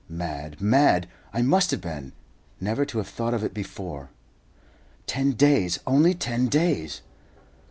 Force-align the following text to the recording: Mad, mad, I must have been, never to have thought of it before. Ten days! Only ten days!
Mad, 0.09 0.59
mad, 0.59 1.07
I 1.31 1.43
must 1.43 1.69
have 1.69 1.81
been, 1.81 2.13
never 2.59 2.85
to 2.85 2.97
have 2.97 3.07
thought 3.07 3.35
of 3.35 3.43
it 3.43 3.53
before. 3.53 4.09
Ten 5.05 5.33
days! 5.33 5.79
Only 5.85 6.15
ten 6.15 6.47
days! 6.47 7.01